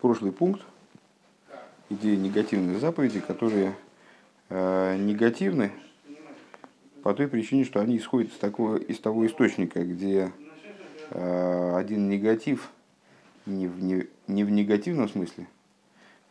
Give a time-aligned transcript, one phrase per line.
[0.00, 0.62] прошлый пункт,
[1.90, 3.74] идея негативных заповедей, которые
[4.48, 5.72] э, негативны
[7.02, 10.32] по той причине, что они исходят из, такого, из того источника, где
[11.10, 12.70] э, один негатив
[13.46, 15.46] не в, не, не в негативном смысле,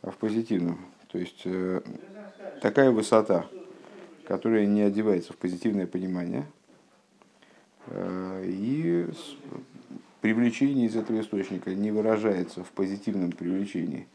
[0.02, 0.80] а в позитивном.
[1.12, 1.82] То есть э,
[2.62, 3.48] такая высота,
[4.28, 6.46] которая не одевается в позитивное понимание,
[7.88, 9.08] э, и
[10.22, 14.08] привлечение из этого источника не выражается в позитивном привлечении,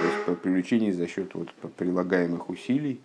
[0.00, 3.00] то есть по привлечении за счет вот, прилагаемых усилий,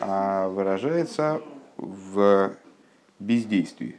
[0.00, 1.42] а выражается
[1.76, 2.56] в
[3.18, 3.96] бездействии,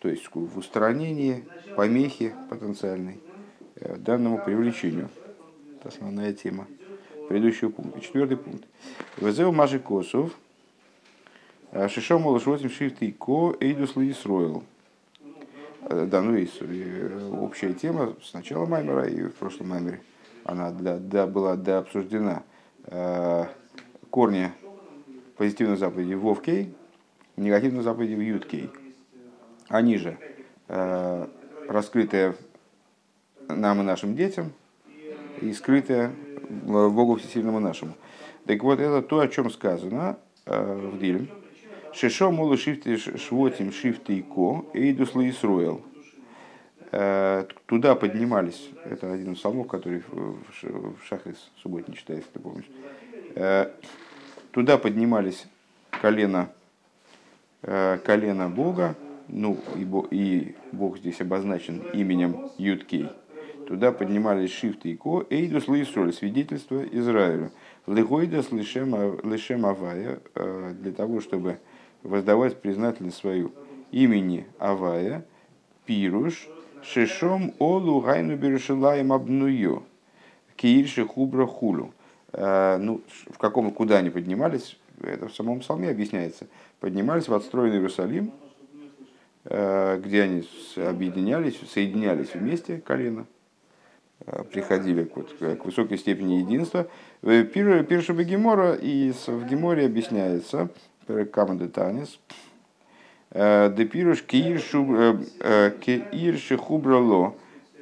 [0.00, 1.44] то есть в устранении
[1.76, 3.20] помехи потенциальной
[3.76, 5.08] э, данному привлечению.
[5.78, 6.66] Это основная тема
[7.28, 8.00] предыдущего пункта.
[8.00, 8.64] Четвертый пункт.
[9.18, 10.36] Везел Маши Косов,
[11.72, 14.58] э, Шишом Малашвотим Шифты Ко Эйдус Лисроил.
[14.58, 14.69] Э,
[15.90, 16.60] да, ну есть
[17.32, 20.00] общая тема с начала Маймера и в прошлом Маймере.
[20.44, 22.42] Она для, для, была для обсуждена.
[24.10, 24.50] Корни
[25.36, 26.74] позитивной заповеди Вовкей,
[27.36, 28.70] негативной заповеди в Юткей.
[29.68, 30.18] Они же
[30.68, 31.26] э,
[31.68, 32.34] раскрытые
[33.48, 34.52] нам и нашим детям
[35.40, 36.10] и скрытые
[36.48, 37.94] Богу Всесильному нашему.
[38.46, 41.28] Так вот, это то, о чем сказано э, в Дилем.
[41.92, 45.82] Шешо молу шифты швотим шифты и ко, эйдус Исруэл.
[46.92, 52.68] Э, туда поднимались, это один из псалмов, который в Шахрис субботний читается, ты помнишь.
[53.34, 53.70] Э,
[54.52, 55.46] туда поднимались
[56.02, 56.50] колено
[57.62, 58.96] Э, колено Бога,
[59.28, 63.10] ну и, и Бог здесь обозначен именем Юткей,
[63.68, 67.52] туда поднимались шифты и ко, эйдус лейсроль, свидетельство Израилю.
[67.86, 71.58] Легойдас лишем авая, э, для того, чтобы
[72.02, 73.52] воздавать признательность свою
[73.90, 75.24] имени Авая,
[75.86, 76.48] пируш,
[76.82, 79.84] шешом олу гайну берешилаем обную,
[80.56, 81.92] киирши хубра хулу.
[82.32, 86.46] Э, ну, в каком, куда они поднимались, это в самом псалме объясняется–
[86.80, 88.32] поднимались в отстроенный Иерусалим,
[89.44, 90.44] э, где они
[90.76, 93.26] объединялись, соединялись вместе колено,
[94.26, 96.88] э, приходили вот, к высокой степени единства.
[97.22, 100.70] Э, Пиршеба Гемора, и в Геморе объясняется,
[101.32, 102.18] Камады Танис,
[103.32, 104.78] Депируш Киирши
[106.56, 107.34] Хубрало,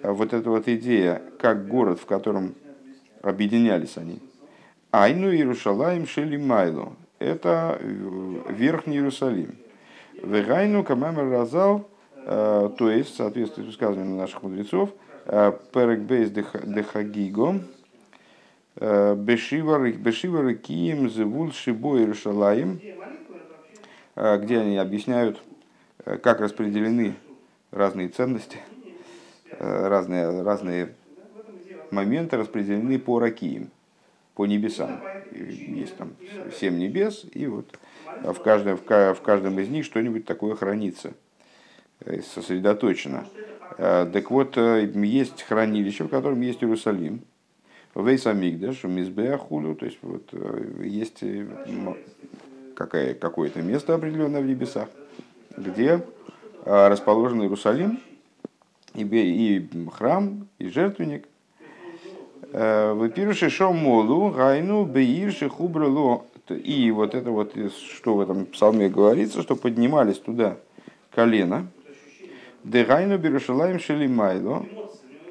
[0.03, 2.55] вот эта вот идея, как город, в котором
[3.23, 4.21] объединялись они.
[4.93, 7.79] Айну Иерушалаем Шели Майло, это
[8.49, 9.57] Верхний Иерусалим.
[10.23, 14.91] Вегайну камамер разал, э, то есть, в соответствии с высказыванием наших мудрецов,
[15.27, 17.61] э, перекбейс дехагиго,
[18.81, 22.81] э, бешивар кием зевул шибо Иерушалаим,
[24.15, 25.41] где они объясняют,
[26.23, 27.15] как распределены
[27.71, 28.59] разные ценности,
[29.61, 30.95] разные, разные
[31.93, 33.71] моменты распределены по ракиям
[34.39, 35.01] по небесам.
[35.33, 36.13] Есть там
[36.57, 37.77] семь небес, и вот
[38.23, 41.13] в каждом, в каждом из них что-нибудь такое хранится,
[42.05, 43.27] э, сосредоточено.
[43.79, 47.23] Э, так вот, э, есть хранилище, в котором есть Иерусалим,
[47.95, 50.33] Вейс Амигдаш, Мизбеахулю, то есть вот
[50.83, 51.23] есть
[52.75, 54.89] какое, какое-то место определенное в небесах,
[55.57, 56.05] где
[56.65, 58.01] расположен Иерусалим,
[58.95, 61.27] и, и храм, и жертвенник–
[62.53, 66.25] Выпируши шомолу, гайну, беирши, хубрело.
[66.49, 67.53] И вот это вот,
[67.93, 70.57] что в этом псалме говорится, что поднимались туда
[71.15, 71.67] колено.
[72.65, 74.65] Дегайну берушалаем шелимайло,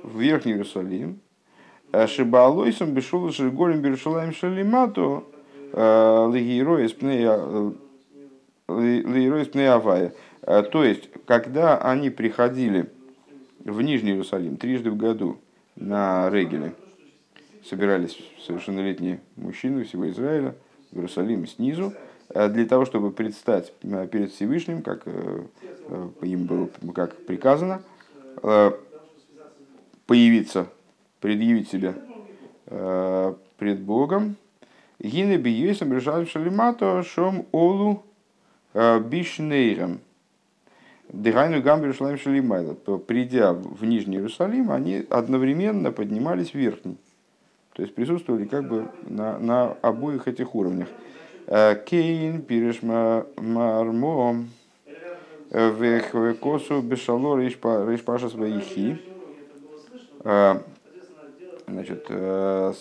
[0.03, 1.19] в Верхний Иерусалим.
[1.91, 5.23] Шибаалойсом бешол шигорем берушалаем шелимато,
[5.73, 7.35] легиерой спнея
[9.75, 10.13] авая.
[10.41, 12.89] То есть, когда они приходили
[13.63, 15.37] в Нижний Иерусалим трижды в году
[15.75, 16.73] на Регеле,
[17.63, 20.55] собирались совершеннолетние мужчины всего Израиля
[20.91, 21.93] в Иерусалиме снизу,
[22.29, 25.43] э, для того, чтобы предстать э, перед Всевышним, как э,
[26.21, 27.81] им было как приказано,
[30.05, 30.67] появиться,
[31.19, 31.95] предъявить себя
[33.57, 34.35] пред Богом.
[34.99, 38.03] Гине биесом решали шалимато шом олу
[38.73, 39.99] бишнейром.
[41.09, 42.73] Дыхайну гамбер шалим шалимайла.
[42.73, 46.97] Придя в Нижний Иерусалим, они одновременно поднимались в Верхний.
[47.73, 50.89] То есть присутствовали как бы на, на обоих этих уровнях.
[51.45, 54.45] Э, Кейн, Пириш Мармо,
[55.51, 58.97] Вехвекосу, Бешало, Рейшпаша Своихи.
[61.67, 62.73] Э, значит, э,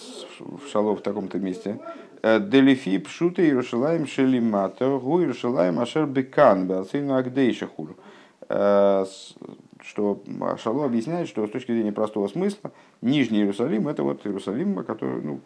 [0.70, 1.78] шало в таком-то месте.
[2.22, 7.94] Делифи пшута Иерушалаем шелимата, гу Иерушалаем ашер бекан, беацейну агдейшахур.
[8.48, 10.22] что
[10.62, 12.72] Шалу объясняет, что с точки зрения простого смысла
[13.02, 15.40] Нижний Иерусалим это вот Иерусалим, который, ну,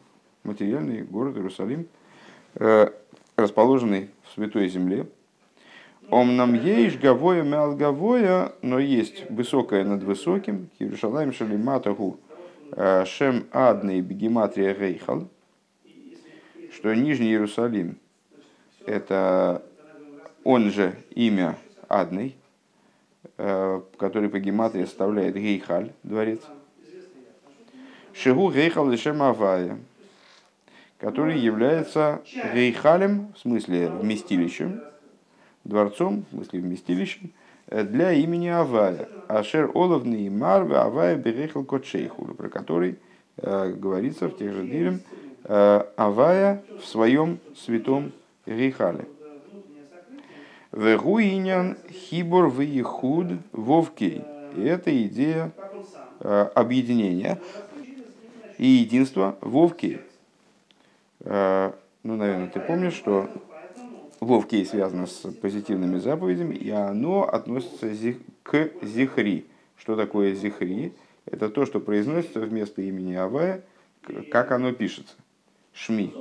[0.44, 1.86] материальный город Иерусалим,
[3.36, 5.06] расположенный в Святой Земле.
[6.08, 12.18] Он нам есть гавоя мял гавоя, но есть высокое над высоким, Иерусалим шалиматаху
[13.06, 15.28] шем адный бегематрия рейхал,
[16.72, 17.98] что Нижний Иерусалим
[18.86, 19.62] это
[20.44, 21.58] он же имя
[21.88, 22.36] Адный,
[23.36, 26.40] э, который по гематрии составляет Гейхаль, дворец.
[28.12, 29.78] Шигу Гейхал Лешем Авая,
[30.98, 32.22] который является
[32.54, 34.82] Гейхалем, в смысле вместилищем,
[35.64, 37.39] дворцом, в смысле вместилищем, э,
[37.70, 39.08] для имени Авая.
[39.28, 42.98] Ашер Оловный Марве Авая Берехал Котшейхулю, про который
[43.36, 45.00] э, говорится в тех же дилем
[45.44, 48.12] э, Авая в своем святом
[48.46, 49.06] Гейхале.
[50.72, 54.24] Вегуинян хибор вейхуд вовкей.
[54.56, 55.52] И это идея
[56.20, 57.38] э, объединения
[58.58, 60.00] и единства вовкей.
[61.20, 61.72] Э,
[62.02, 63.28] ну, наверное, ты помнишь, что
[64.20, 67.88] вовкей связано с позитивными заповедями, и оно относится
[68.42, 69.46] к зихри.
[69.76, 70.92] Что такое зихри?
[71.26, 73.64] Это то, что произносится вместо имени Авая,
[74.30, 75.14] как оно пишется.
[75.72, 76.12] Шми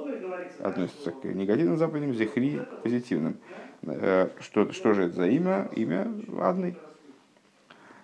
[0.59, 3.37] относится к негативным заповедям, зихри позитивным.
[3.83, 5.69] Э, что, что же это за имя?
[5.75, 6.75] Имя Адный.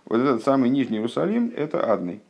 [0.06, 2.22] Вот этот самый Нижний Иерусалим– это Адный.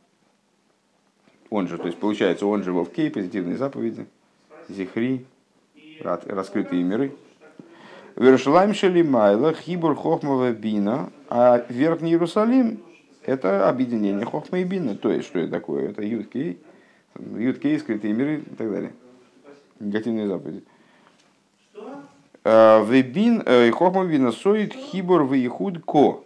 [1.50, 4.06] Он же, то есть получается, он же Вовкей, позитивные заповеди,
[4.68, 5.26] Зихри,
[6.00, 7.12] раскрытые миры.
[8.16, 12.80] Вершалайм Шалимайла, Хибур Хохмова Бина, а Верхний Иерусалим–
[13.22, 14.96] это объединение Хохма и Бина.
[14.96, 15.90] То есть, что это такое?
[15.90, 16.58] Это Юткей,
[17.36, 18.92] Юткей, скрытые миры и так далее.
[19.80, 20.64] Негативные заповеди.
[22.44, 26.24] Э, Вебин, э, Хохма вина соит хибор вейхуд ко.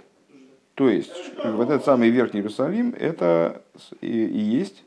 [0.74, 3.62] То есть, вот этот самый Верхний Иерусалим, это
[4.00, 4.84] и, и есть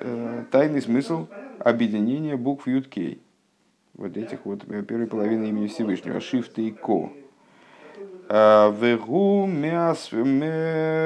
[0.00, 1.26] э, тайный смысл
[1.58, 3.20] объединения букв Юткей.
[3.98, 6.20] Вот этих вот первой половины имени Всевышнего.
[6.20, 7.12] Шифта и ко.
[8.30, 9.46] Вегу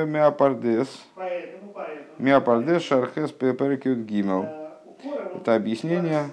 [0.06, 1.04] меапардес.
[2.18, 4.46] Меапардес шархес перекют гимел.
[5.34, 6.30] Это объяснение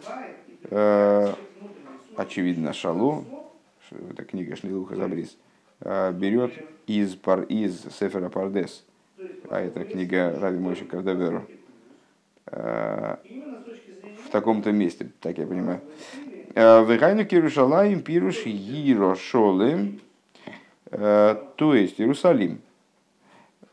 [2.20, 3.24] очевидно, Шалу,
[3.92, 5.38] это книга Шнилуха Забрис,
[5.80, 6.52] а, берет
[6.86, 8.86] из, пар, из Сефера Пардес,
[9.50, 11.48] а это книга Раби Мойши Кардаверу,
[12.46, 13.20] а,
[14.26, 15.80] в таком-то месте, так я понимаю.
[16.56, 20.00] А, Вегайну Кирушалаем пируш Иро Шолем,
[20.90, 22.62] то есть Иерусалим.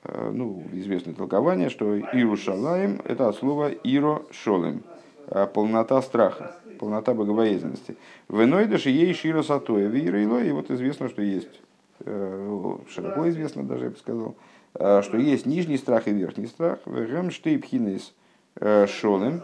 [0.05, 4.83] Ну, известное толкование, что Иерушалаем это от слова Иро Шолем,
[5.55, 7.97] полнота страха полнота богобоязненности.
[8.29, 11.61] В иной даже ей шира сатоя и вот известно, что есть,
[12.01, 14.37] э, широко известно даже, я бы сказал,
[14.75, 16.79] э, что есть нижний страх и верхний страх.
[16.87, 18.15] Вегем штейпхинес
[18.57, 19.43] э, шолем.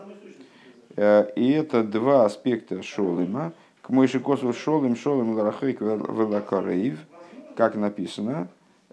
[0.96, 3.52] И это два аспекта шолема.
[3.80, 6.98] К мойшикосу шолем шолем ларахейк велакарейв,
[7.56, 8.48] как написано,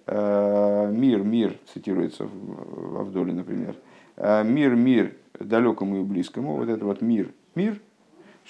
[0.07, 3.75] мир, мир, цитируется в Авдоле, например,
[4.17, 7.79] мир, мир далекому и близкому, вот это вот мир, мир,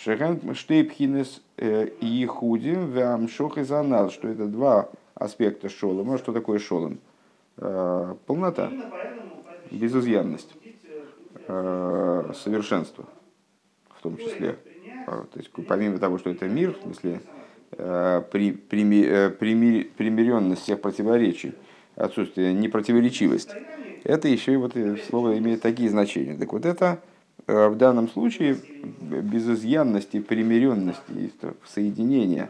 [0.04, 6.18] Шехен штейпхинес э, и худим вамшох и занал, что это два аспекта шолома.
[6.18, 7.00] Что такое шолом?
[7.57, 8.72] Э, полнота,
[9.69, 10.54] безызъянность,
[11.48, 13.06] э, совершенство
[14.00, 14.58] в том числе.
[15.06, 17.22] То есть, помимо того, что это мир, в смысле
[18.32, 21.53] при, прими, прими, примиренность всех противоречий,
[21.96, 23.51] отсутствие непротиворечивость,
[24.03, 24.75] это еще и вот
[25.08, 26.36] слово имеет такие значения.
[26.36, 27.00] Так вот это
[27.50, 28.58] Э, в данном случае
[29.01, 31.32] безызъянности, примиренности,
[31.65, 32.48] соединения,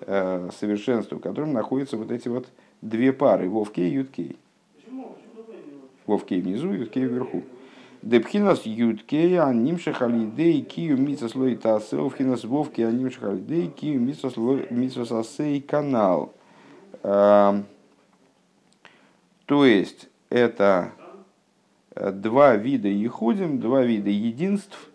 [0.00, 2.48] э, совершенства, в котором находятся вот эти вот
[2.80, 4.36] две пары, Вовкей и Юткей.
[6.06, 7.44] Вовкей внизу, Юткей вверху.
[8.02, 15.60] Депхинас Юткей, анимша халидей, кию митса слой тасе, вхинас Вовкей, анимша халидей, кию митса сасей
[15.60, 16.34] канал.
[17.04, 17.64] Эм,
[19.46, 20.92] то есть, это
[21.94, 24.90] два вида Еходим, два вида единств.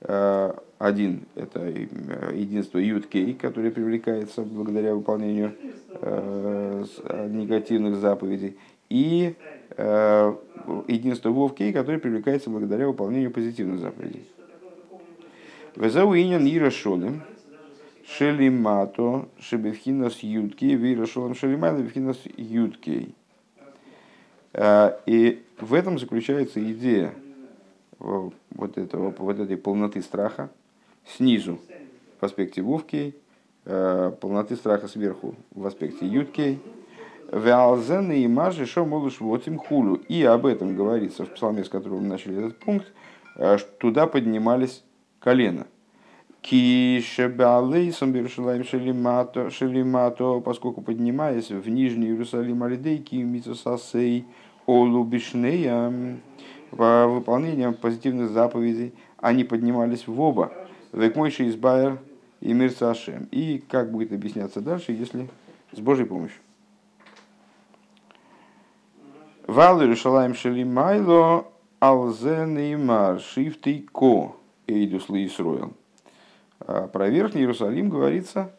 [0.00, 1.86] Э, один– это э,
[2.34, 5.54] единство Юткей, которое привлекается благодаря выполнению
[6.00, 6.84] э,
[7.28, 8.56] негативных заповедей,
[8.90, 9.34] и
[9.76, 14.26] единство Вовкей, которое привлекается благодаря выполнению позитивных заповедей.
[15.76, 17.22] Везауинян Ира Шолем,
[18.06, 23.14] Шелимато, Шебевхинас Юткей, Вира Шолем Шелимайла, Бевхинас Юткей.
[25.06, 27.14] И в этом заключается идея
[28.00, 30.50] э, вот, этого, вот этой полноты страха
[31.06, 31.58] снизу
[32.20, 33.14] в аспекте Вовкей,
[33.64, 36.60] э, полноты страха сверху в аспекте Юткей.
[37.34, 39.96] Веалзен и Мажи Шомолуш вот им хулю.
[40.08, 42.92] И об этом говорится в псалме, с которого мы начали этот пункт,
[43.34, 44.84] что туда поднимались
[45.18, 45.66] колено.
[46.42, 54.26] Кишебалейсом Берушалаем Шелимато, Шелимато, поскольку поднимаясь в Нижний Иерусалим Алидей, Кимитсусасей,
[54.66, 56.18] Олу Бишнея,
[56.70, 60.52] по выполнением позитивных заповедей, они поднимались в оба.
[60.92, 61.98] Векмойши из Байер
[62.40, 63.26] и Мирцашем.
[63.30, 65.28] И как будет объясняться дальше, если
[65.72, 66.43] с Божьей помощью.
[69.46, 71.46] Вал Иерушалаем Шелимайло
[71.78, 74.34] Алзен и Мар Шифтей Ко
[74.66, 75.74] Эйдус Лисроил.
[76.60, 78.52] А про Верхний Иерусалим говорится,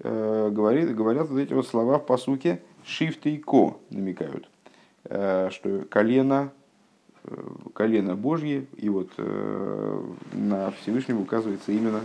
[0.00, 4.50] э, говорит, говорят вот эти вот слова в посуке «шифт и ко» намекают,
[5.04, 6.52] э, что колено,
[7.24, 7.34] э,
[7.72, 12.02] колено Божье, и вот на Всевышнего указывается именно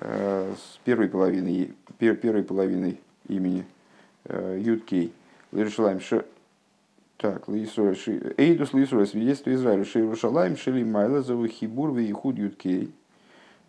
[0.00, 3.66] с первой половиной, первой половиной имени
[4.28, 5.12] Юткей.
[5.50, 6.00] Лиршалайм
[7.22, 12.92] так, Эйдус Лисура, свидетельство Израиля, Шейрушалайм, Шели Майла, Хибур, Вейхуд Юткей.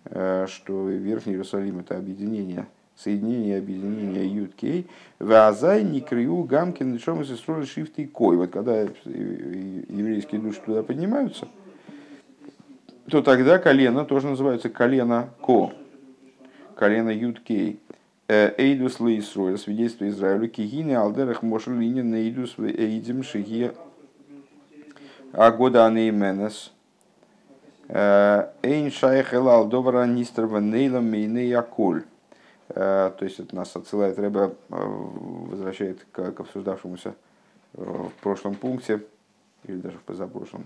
[0.06, 4.88] Э, что Верхний Иерусалим это объединение, соединение объединение Юткей,
[5.20, 8.36] Вазай Никрию Гамкин Шом и Сестроли Шифт и Кой.
[8.36, 11.48] Вот когда еврейские души туда поднимаются,
[13.10, 15.72] то тогда колено тоже называется колено Ко,
[16.76, 17.80] колено Юткей.
[18.34, 23.76] Э, Эйдус Лейсроя, свидетельство Израилю, Кигины Алдерах Мошел Линин Эйдус Эйдим Шигия
[25.34, 26.72] Агода Анейменес.
[27.90, 32.06] Эйн шайхелал добра нистрова нейла мейны яколь.
[32.70, 37.14] То есть это нас отсылает Рэба, возвращает к, к обсуждавшемуся
[37.74, 39.04] в прошлом пункте,
[39.66, 40.66] или даже в позапрошлом,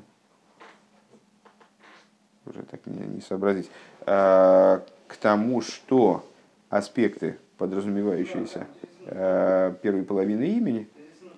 [2.45, 3.69] уже так не, не сообразить,
[4.05, 4.83] к
[5.19, 6.23] тому, что
[6.69, 8.67] аспекты, подразумевающиеся
[9.05, 10.87] первой половины имени,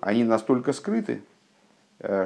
[0.00, 1.22] они настолько скрыты,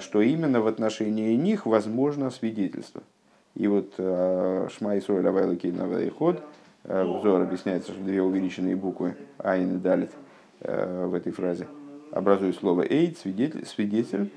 [0.01, 3.03] что именно в отношении них возможно свидетельство–
[3.55, 6.43] и вот э, Шма Исроэль Авайла Кейна Вайход,
[6.85, 10.11] э, взор объясняется, что две увеличенные буквы Айн и Далит
[10.61, 11.69] э, в этой фразе
[12.11, 14.31] образуют слово Эйд, свидетель, свидетель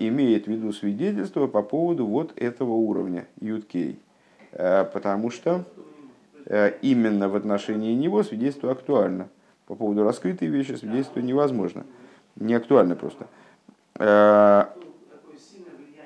[0.00, 4.00] имеет в виду свидетельство по поводу вот этого уровня, Юткей.
[4.50, 5.64] Потому что
[6.82, 9.28] именно в отношении него свидетельство актуально.
[9.66, 11.84] По поводу раскрытой вещи свидетельство невозможно.
[12.36, 13.26] Не актуально просто.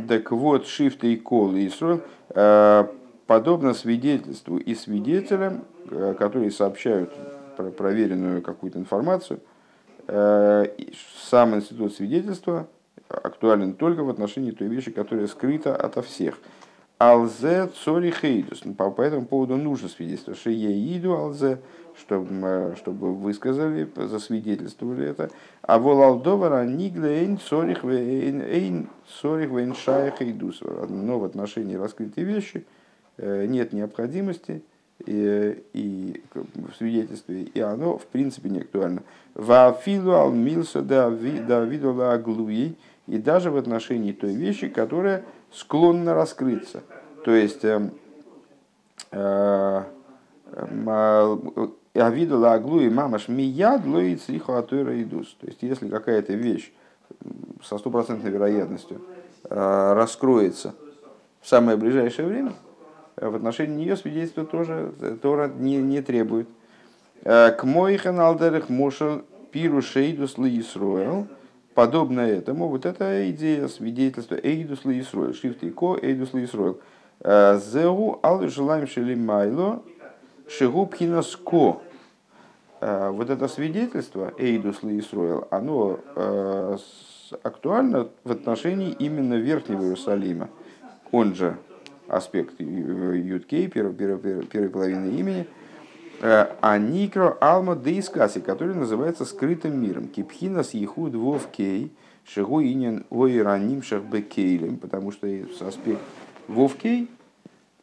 [0.09, 2.87] Так вот, шифты и кол и Исруэл Э,
[3.27, 7.11] подобно свидетельству и свидетелям, э, которые сообщают
[7.57, 9.41] про проверенную какую-то информацию,
[10.07, 10.67] э,
[11.23, 12.69] сам институт свидетельства
[13.09, 16.39] актуален только в отношении той вещи, которая скрыта ото всех.
[16.99, 18.65] Алзе цори хейдус.
[18.65, 20.35] Ну, по, по этому поводу нужно свидетельство.
[20.35, 21.59] Шееиду алзе,
[21.99, 25.31] чтобы, чтобы высказали, засвидетельствовали это.
[25.61, 28.89] А вол алдовара нигле эйн цорих эйн
[29.21, 30.63] цорих вейн шая хейдус.
[30.89, 32.65] Но в отношении раскрытой вещи
[33.19, 34.63] э, нет необходимости
[35.05, 36.23] и, и
[36.55, 39.03] в свидетельстве, и оно в принципе не актуально.
[39.35, 42.75] Вафилу ал милса да видола аглуи.
[43.07, 45.25] И даже в отношении той вещи, которая
[45.57, 46.83] склонна раскрыться.
[47.25, 47.93] То есть эм,
[49.11, 49.83] э,
[50.53, 55.35] эм, Авиду лаглу и мамаш мияд лоит сриху атура идус.
[55.41, 56.73] То есть, если какая-то вещь
[57.65, 59.01] со стопроцентной вероятностью
[59.45, 60.75] э, раскроется
[61.41, 62.53] в самое ближайшее время,
[63.17, 66.49] в отношении нее свидетельство тоже Тора не, не требует.
[67.23, 71.27] Э, к моихен алдерах мошел пиру шейдус лиисруэл,
[71.77, 76.81] подобно этому, вот эта идея свидетельства Эйдус Лисроил, Шифти Ко, Эйдус Лисроил.
[77.21, 79.83] Э, Зеу ал желаем шелимайло,
[80.49, 81.83] шигу пхинас ко.
[82.81, 86.79] Э, вот это свидетельство Эйдус Лисроил, оно э,
[87.43, 90.49] актуально в отношении именно Верхнего Иерусалима.
[91.13, 91.59] Он же
[92.09, 95.47] аспект Юткей, первой, первой, первой половины имени,
[96.21, 100.09] а никро алма деискаси, который называется скрытым миром.
[100.09, 101.93] Кипхинас ехуд вовкей,
[102.25, 105.29] шигу инин ойраним шахбекейлем, потому что
[105.61, 106.01] аспект
[106.49, 107.09] вовкей,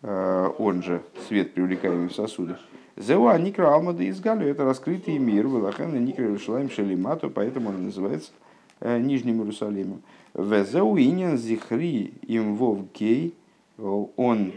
[0.02, 2.60] э, он же свет, привлекаемый в сосудах,
[2.96, 8.32] Зеуа никро алма деизгалю, это раскрытый мир, вылахана никро Иерусалим шелимату, поэтому он называется
[8.82, 10.04] э, Нижним Иерусалимом.
[10.36, 13.36] Везеу инин зихри им вовкей,
[13.78, 14.54] он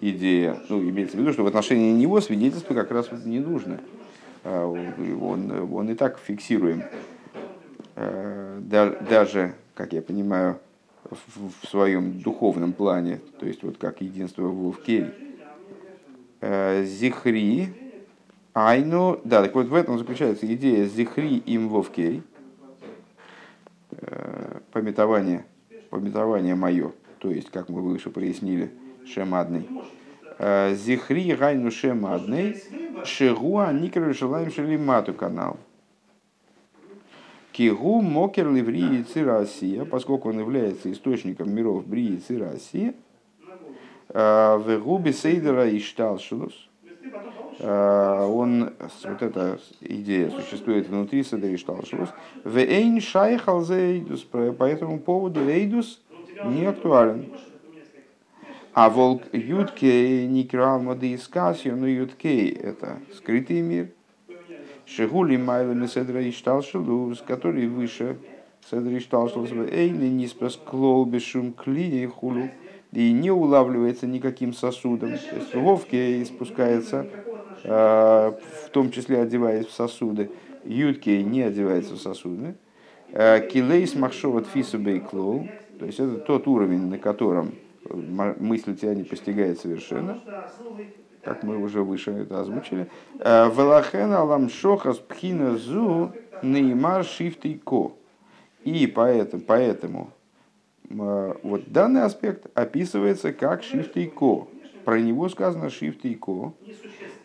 [0.00, 3.80] идея, ну, имеется в виду, что в отношении него свидетельство как раз не нужно.
[4.44, 6.84] А, он, он и так фиксируем.
[7.96, 8.60] А,
[9.08, 10.58] даже, как я понимаю,
[11.04, 15.10] в своем духовном плане, то есть вот как единство Вовкей.
[16.40, 17.68] А, зихри,
[18.54, 22.22] айну, да, так вот в этом заключается идея зихри им Вовкей,
[24.72, 25.44] пометование,
[25.90, 28.70] пометование мое, то есть, как мы выше прояснили,
[29.06, 29.66] шемадный.
[30.38, 32.62] Э, Зихри гайну шемадный,
[33.04, 35.58] шигуа никру желаем шелимату канал.
[37.52, 42.94] Кигу мокер ливри и Россия, поскольку он является источником миров Брии и России,
[44.08, 46.68] в губе Сейдера и Шталшилус,
[47.60, 48.72] он,
[49.04, 52.08] вот эта идея существует внутри Седери Шталшилус,
[52.44, 56.00] в Эйн Шайхал Эйдус, по этому поводу Эйдус
[56.44, 57.30] не актуален.
[58.72, 63.88] А волк Юткей не крал моды искасью, но Юткей это скрытый мир–
[64.86, 68.16] Шигули Майлами Седра Ишталшилус, который выше
[68.68, 72.50] Седра Ишталшилус, Эйли Ниспас Клоубешум Кли Хулу,
[72.90, 75.10] и не улавливается никаким сосудом.
[75.10, 77.06] То есть Вовке спускается,
[77.62, 80.32] в том числе одеваясь в сосуды.
[80.64, 82.56] Ютке не одевается в сосуды.
[83.12, 85.48] Килейс Махшова Тфису Бейклоу,
[85.78, 87.52] то есть это тот уровень, на котором
[87.88, 90.20] мысль тебя не постигает совершенно
[91.22, 92.88] как мы уже выше это озвучили.
[93.18, 97.92] Э, Велахен алам шохас пхина зу неймар шифтей ко.
[98.64, 100.10] И поэтому, поэтому
[100.88, 104.48] э, вот данный аспект описывается как шифтей ко.
[104.84, 106.54] Про него сказано шифтей ко.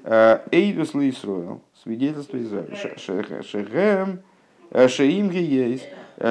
[0.04, 2.76] Э, Эйдус Лисроил, свидетельство Израиля.
[2.98, 4.22] Шехем,
[4.90, 5.88] Шеим есть,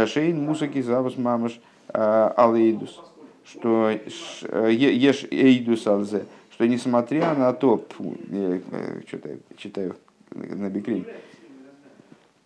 [0.06, 3.00] Шейн Мусаки Завус Мамаш Алейдус.
[3.44, 6.24] Что ешь Эйдус Алзе
[6.54, 7.84] что несмотря на то,
[9.08, 9.96] что-то читаю
[10.30, 11.04] на бикрин,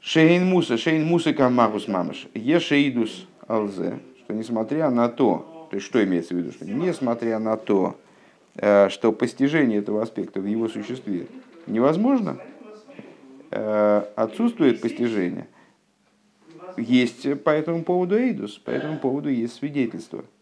[0.00, 6.02] Шейн Муса, Шейн Муса Камагус Мамаш, Ешейдус Алзе, что несмотря на то, то есть что
[6.02, 7.98] имеется в виду, что несмотря на то,
[8.56, 11.26] э, что постижение этого аспекта в его существе
[11.66, 12.38] невозможно,
[13.50, 15.46] э, отсутствует постижение,
[16.78, 20.24] есть по этому поводу эйдус, по этому поводу есть свидетельство–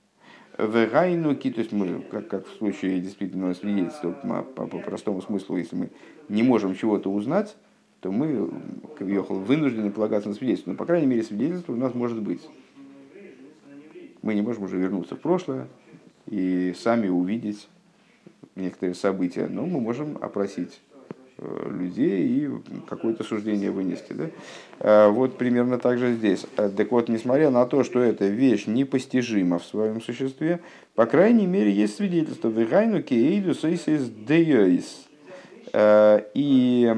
[0.58, 5.56] в гайнуки, то есть мы, как, как в случае действительного свидетельства, по, по, простому смыслу,
[5.56, 5.90] если мы
[6.28, 7.56] не можем чего-то узнать,
[8.00, 8.50] то мы,
[8.98, 10.70] как ехал, вынуждены полагаться на свидетельство.
[10.70, 12.40] Но, по крайней мере, свидетельство у нас может быть.
[14.22, 15.68] Мы не можем уже вернуться в прошлое
[16.26, 17.68] и сами увидеть
[18.54, 20.80] некоторые события, но мы можем опросить
[21.38, 22.50] людей и
[22.88, 24.12] какое-то суждение вынести.
[24.12, 24.26] Да?
[24.80, 26.46] Э, вот примерно так же здесь.
[26.56, 30.60] Э, так вот, несмотря на то, что эта вещь непостижима в своем существе,
[30.94, 32.48] по крайней мере, есть свидетельство.
[32.48, 35.02] Вегайну кейду сейсис деойс.
[36.34, 36.94] И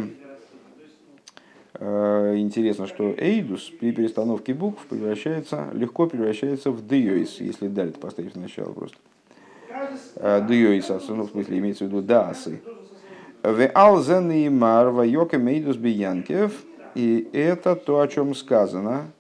[1.80, 8.72] интересно, что эйдус при перестановке букв превращается, легко превращается в деойс, если далее поставить сначала
[8.72, 8.98] просто.
[10.48, 12.60] Деойс, ну, в смысле, имеется в виду даасы.
[13.48, 16.52] В Алзенеймар Вайока Мейдус Биянкев.
[16.94, 19.10] И это то, о чем сказано.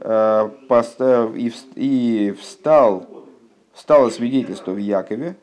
[0.00, 0.50] Э,
[1.74, 3.06] и встал,
[3.72, 5.36] встало свидетельство в Якове.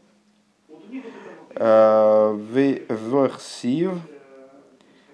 [1.56, 2.32] Э,
[2.89, 3.93] в Хсив.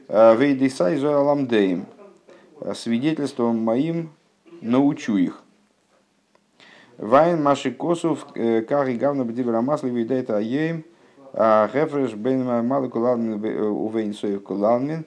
[0.09, 1.85] Э, Вейдисай Зоаламдеем.
[2.73, 4.09] Свидетельством моим
[4.59, 5.41] научу их.
[6.97, 10.83] Вайн Маши Косов, Кари Гавна Бдивра Масли, Видайта Аеем,
[11.35, 15.05] Гефреш бен малый кулалмин увейн соев кулалмин.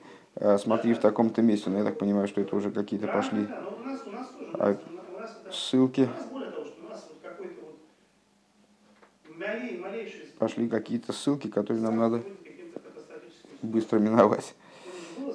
[0.59, 1.71] Смотри в таком-то месте.
[1.71, 3.49] Но я так понимаю, что это уже какие-то пошли
[4.53, 4.77] а,
[5.51, 6.07] ссылки.
[10.39, 12.23] Пошли какие-то ссылки, которые нам надо
[13.63, 14.55] быстро миновать.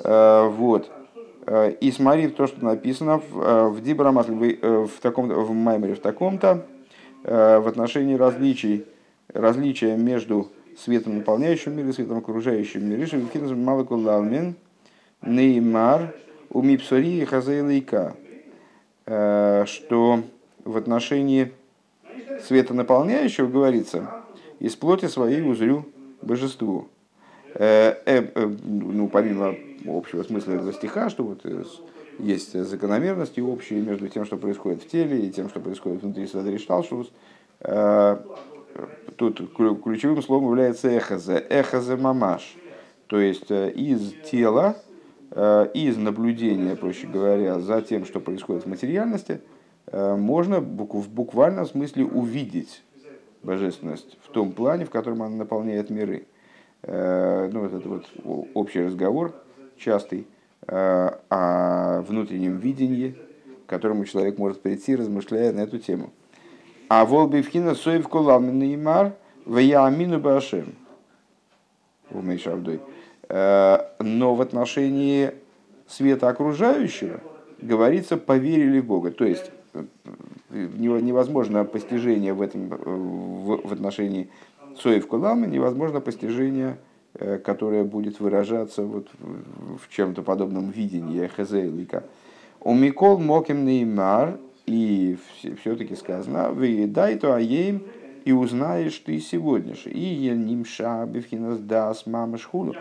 [0.03, 0.91] Вот.
[1.81, 6.65] И смотри то, что написано в, в Дибрамасле, в, таком, в Маймере в таком-то,
[7.23, 8.85] в отношении различий,
[9.27, 12.99] различия между светом наполняющим мир и светом окружающим мир.
[12.99, 14.55] Решим кинзм малакулалмин
[15.21, 16.15] неймар
[16.49, 18.15] у мипсори хазейлайка,
[19.05, 20.23] э, что
[20.63, 21.51] в отношении
[22.45, 24.23] света наполняющего говорится,
[24.59, 25.85] из плоти своей узрю
[26.21, 26.87] божеству.
[27.55, 29.55] Э, э, ну, помимо
[29.85, 31.45] общего смысла этого стиха, что вот
[32.19, 36.57] есть закономерности общие между тем, что происходит в теле, и тем, что происходит внутри Садри
[36.57, 37.11] Шталшус,
[39.15, 42.55] тут ключевым словом является эхозе, эхозе мамаш,
[43.07, 44.77] то есть э, из тела,
[45.31, 49.41] э, из наблюдения, проще говоря, за тем, что происходит в материальности,
[49.87, 52.83] э, можно в буквальном смысле увидеть
[53.43, 56.25] божественность в том плане, в котором она наполняет миры.
[56.85, 58.05] Ну, вот это вот
[58.53, 59.33] общий разговор,
[59.77, 60.27] частый,
[60.67, 63.15] о внутреннем видении,
[63.65, 66.11] к которому человек может прийти, размышляя на эту тему.
[66.89, 69.13] А волбивхина соев кулам неймар
[69.45, 70.75] в яамину башем.
[73.29, 75.31] Э, но в отношении
[75.87, 77.19] света окружающего
[77.59, 79.11] говорится «поверили в Бога».
[79.11, 79.51] То есть
[80.49, 84.29] невозможно постижение в, этом, в, в отношении
[84.79, 86.77] Соев Кулама, невозможно постижение,
[87.43, 92.03] которое будет выражаться вот в чем-то подобном видении Хезейлика.
[92.59, 95.17] У Микол Моким Неймар, и
[95.61, 97.83] все-таки сказано, вы дай то аем,
[98.25, 99.89] и узнаешь ты сегодня же.
[99.89, 102.73] И нимша бифхинас дас мама шхуну.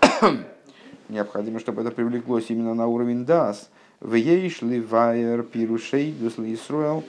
[1.08, 3.70] Необходимо, чтобы это привлеклось именно на уровень дас.
[4.00, 7.02] В ейш ливайер пирушей дусли Исруэл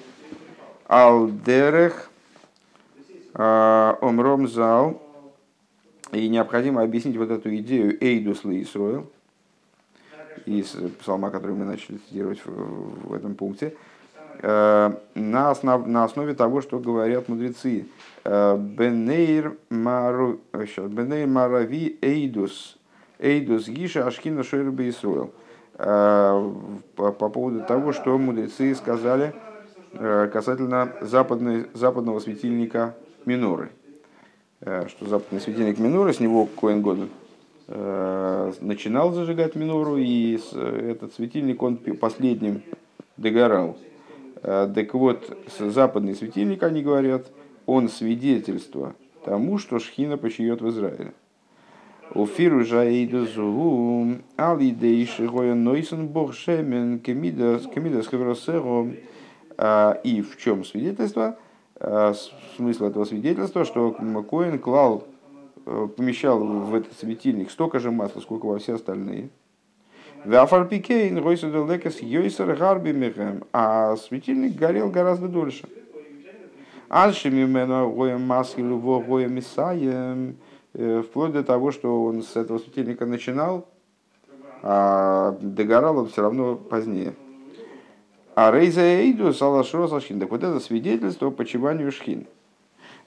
[0.87, 2.09] алдерех
[3.33, 5.01] а, омром зал.
[6.11, 9.09] И необходимо объяснить вот эту идею эйдус Исруэл
[10.45, 13.75] из псалма, который мы начали цитировать в, в этом пункте,
[14.41, 17.85] на, основ, на основе того, что говорят мудрецы.
[18.23, 20.39] Э, Бенейр Марави
[22.01, 22.77] Эйдус
[23.19, 25.31] Эйдус Гиша Ашкина Шойрба Исруэл.
[25.77, 26.51] Э,
[26.95, 29.33] по, по поводу того, что мудрецы сказали
[29.93, 33.69] касательно западной, западного светильника Миноры.
[34.59, 37.09] Что западный светильник Миноры, с него Коэн Годен
[37.67, 42.61] Э, начинал зажигать минору, и этот светильник, он последним
[43.17, 43.77] догорал.
[44.45, 47.31] Э, так вот, западный светильник, они говорят,
[47.65, 51.13] он свидетельство тому, что Шхина почиет в Израиле.
[52.13, 58.07] Уфиру жаиду зугу, алидейши гоя нойсен бог шемен, кемидас, кемидас.
[59.57, 61.37] Э, и в чем свидетельство?
[62.55, 65.03] Смысл этого свидетельства, что Коин клал
[65.65, 69.29] Э, помещал в этот светильник столько же масла, сколько во все остальные.
[73.51, 75.67] А светильник горел гораздо дольше.
[80.77, 83.65] Э, вплоть до того, что он с этого светильника начинал,
[84.61, 87.13] а догорал он все равно позднее.
[88.35, 89.87] А Рейза Эйду Салашро.
[89.87, 92.27] Так вот это свидетельство по почиванию Шхин.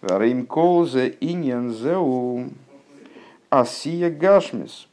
[0.01, 2.49] Реймколзе иньянзеу
[3.51, 4.88] асия гашмис.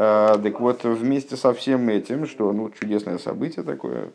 [0.00, 4.10] А, так вот, вместе со всем этим, что ну, чудесное событие такое,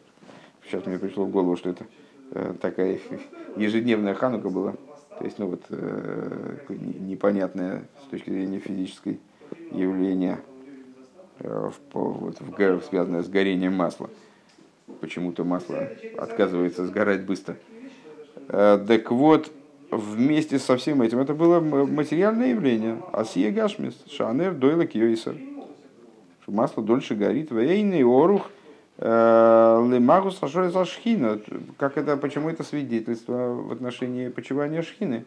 [0.65, 1.85] сейчас мне пришло в голову, что это
[2.31, 2.99] э, такая
[3.57, 4.75] ежедневная ханука была,
[5.19, 9.19] то есть, ну вот, э, непонятное с точки зрения физической
[9.71, 10.39] явление,
[11.39, 12.37] э, вот,
[12.89, 14.09] связанное с горением масла.
[15.01, 17.57] Почему-то масло отказывается сгорать быстро.
[18.47, 19.51] Так вот,
[19.91, 23.01] вместе со всем этим это было материальное явление.
[23.11, 24.85] Асия гашмис, шанер дойла
[26.43, 26.53] кьойсер.
[26.53, 27.51] Масло дольше горит.
[27.51, 28.49] Вейный орух
[28.97, 31.39] э, лемагус за шхина.
[31.77, 35.25] Как это, почему это свидетельство в отношении почивания шхины?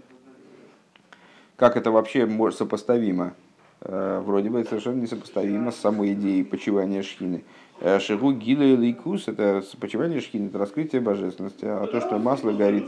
[1.57, 3.35] Как это вообще сопоставимо?
[3.81, 7.45] Э, вроде бы это совершенно несопоставимо с самой идеей почивания шхины.
[7.81, 11.65] Э, Шигу гила и лейкус– это почивание шхины, это раскрытие божественности.
[11.65, 12.87] А то, что масло горит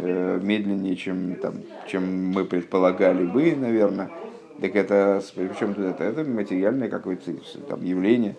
[0.00, 1.54] медленнее, чем, там,
[1.88, 4.10] чем мы предполагали бы, наверное.
[4.60, 7.32] Так это, причем тут это, это материальное какое-то
[7.68, 8.36] там, явление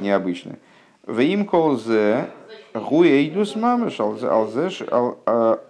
[0.00, 0.58] необычное.
[1.06, 2.26] Вим колзе
[2.74, 4.82] гуэйдус мамыш алзеш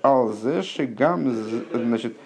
[0.03, 1.33] алзеш гам
[1.73, 2.17] значит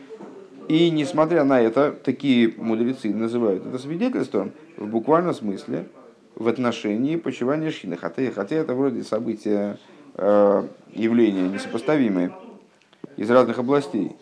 [0.68, 5.86] и несмотря на это, такие мудрецы называют это свидетельством в буквальном смысле
[6.36, 7.96] в отношении почивания шхины.
[7.96, 9.78] Хотя, хотя это вроде события,
[10.14, 12.32] э, явления несопоставимые
[13.16, 14.16] из разных областей.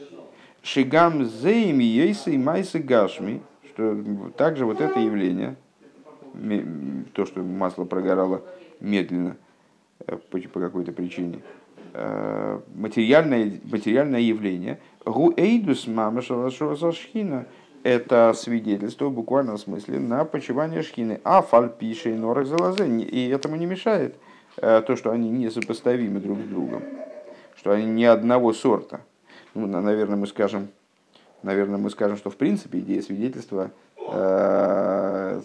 [0.63, 3.97] Шигам зейми ейсы майсы гашми, что
[4.37, 5.57] также вот это явление,
[7.15, 8.43] то, что масло прогорало
[8.81, 9.37] медленно
[10.07, 11.41] э, по, по какой-то причине,
[11.93, 17.47] э, материальное, материальное явление, гу эйдус мама шхина,
[17.83, 21.21] это свидетельство в буквальном смысле на почивание шхины.
[21.25, 22.47] А фальпиши и норах
[23.03, 24.17] И этому не мешает
[24.57, 26.83] э, то, что они несопоставимы друг с другом
[27.63, 29.03] что они не одного сорта.
[29.55, 30.69] Ну, наверное, мы скажем,
[31.43, 35.43] наверное, мы скажем, что в принципе идея свидетельства, э,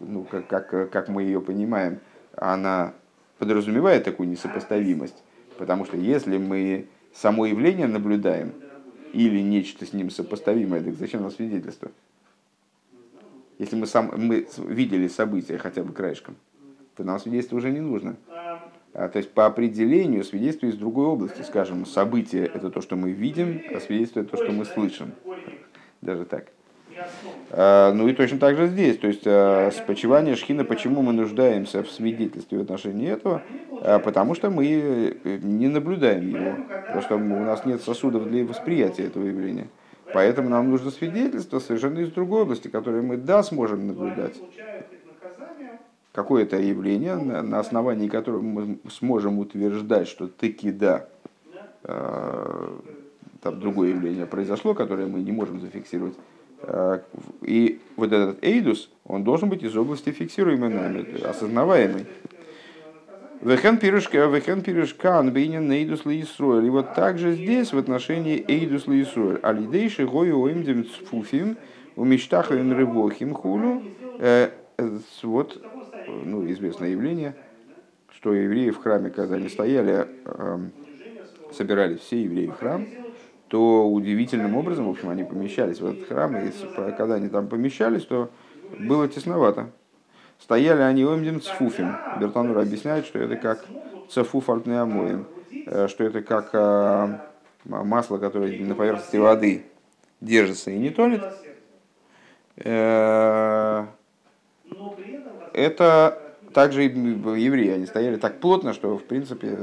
[0.00, 2.00] ну, как, как, как мы ее понимаем,
[2.34, 2.94] она
[3.38, 5.22] подразумевает такую несопоставимость.
[5.58, 8.52] Потому что если мы само явление наблюдаем
[9.12, 11.90] или нечто с ним сопоставимое, так зачем нам свидетельство?
[13.58, 16.36] Если мы, сам, мы видели события хотя бы краешком,
[16.96, 18.16] то нам свидетельство уже не нужно.
[18.98, 23.12] А, то есть по определению свидетельство из другой области, скажем, событие– это то, что мы
[23.12, 25.12] видим, а свидетельство– это то, что мы слышим.
[26.00, 26.46] Даже так.
[27.52, 28.98] А, ну и точно так же здесь.
[28.98, 29.20] То есть
[29.76, 33.42] спочивание шхина, почему мы нуждаемся в свидетельстве в отношении этого?
[34.02, 36.56] Потому что мы э, не наблюдаем его.
[36.86, 39.68] Потому что у нас нет сосудов для восприятия этого явления.
[40.12, 44.34] Поэтому нам нужно свидетельство совершенно из другой области, которое мы, да, сможем наблюдать
[46.18, 51.06] какое-то явление, на основании которого мы сможем утверждать, что таки да,
[51.84, 56.16] там другое явление произошло, которое мы не можем зафиксировать.
[57.42, 62.06] И вот этот эйдус, он должен быть из области фиксируемой нами, осознаваемый.
[63.40, 66.66] Вехен пирушка, анбейнин нейдус лиисруэль.
[66.66, 69.38] И вот также здесь в отношении эйдус лиисруэль.
[69.42, 71.56] Алидейши гою оимдем цфуфим,
[71.94, 73.84] у мечтах рывохим хулю.
[74.18, 74.50] Э,
[75.22, 75.62] вот,
[76.24, 77.34] ну, известное явление,
[78.10, 80.72] что евреи в храме, когда они стояли, эм,
[81.52, 82.86] собирались все евреи в храм,
[83.48, 86.50] то удивительным образом, в общем, они помещались в этот храм, и
[86.96, 88.30] когда они там помещались, то
[88.78, 89.70] было тесновато.
[90.38, 91.96] Стояли они омдим цфуфим.
[92.20, 93.64] Бертанур объясняет, что это как
[94.08, 95.26] цафуф альтнеамоем,
[95.66, 97.18] э, что это как э,
[97.64, 99.64] масло, которое на поверхности воды
[100.20, 101.22] держится и не тонет.
[105.58, 106.18] Это
[106.54, 109.58] также евреи, они стояли так плотно, что, в принципе,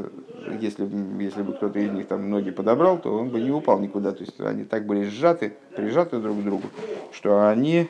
[0.59, 0.87] если,
[1.19, 4.11] если бы кто-то из них там ноги подобрал, то он бы не упал никуда.
[4.11, 6.67] То есть они так были сжаты, прижаты друг к другу,
[7.11, 7.89] что они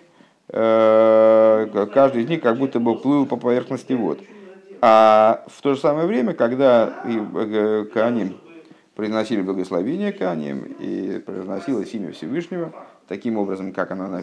[0.50, 4.20] Э, каждый из них как будто бы плыл по поверхности вод.
[4.82, 8.38] А в то же самое время, когда э, Кааним
[8.96, 12.72] произносили благословение Кааним и произносилось имя Всевышнего,
[13.08, 14.22] таким образом, как оно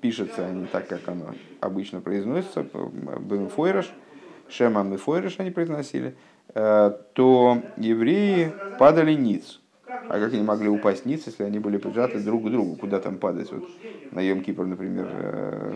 [0.00, 3.92] пишется, а не так, как оно обычно произносится, Бэмфойраш,
[4.48, 6.16] Шемам и Фойраш они произносили,
[6.54, 9.60] э, то евреи падали ниц.
[9.86, 12.76] А как они могли упасть ниц, если они были прижаты друг к другу?
[12.76, 13.50] Куда там падать?
[13.50, 13.64] Вот
[14.12, 15.74] на Йом Кипр, например, э,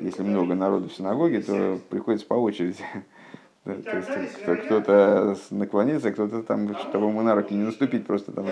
[0.00, 2.78] если много народу в синагоге, то приходится по очереди.
[3.64, 8.46] то есть кто-то наклонится, кто-то там, чтобы ему на руки не наступить, просто там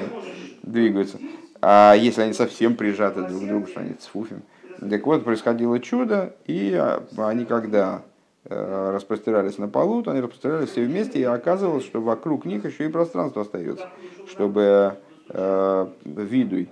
[0.62, 1.18] двигаются.
[1.66, 4.42] А если они совсем прижаты друг к другу, что они цфуфим.
[4.90, 8.02] Так вот, происходило чудо, и а, они когда
[8.44, 12.84] э, распростирались на полу, то они распростирались все вместе, и оказывалось, что вокруг них еще
[12.84, 13.88] и пространство остается,
[14.28, 14.98] чтобы
[15.30, 16.68] э, видуй